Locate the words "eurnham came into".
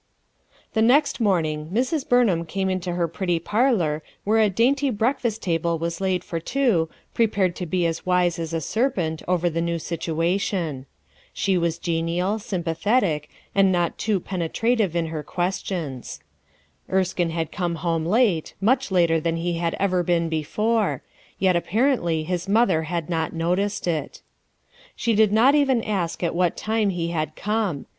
2.09-2.93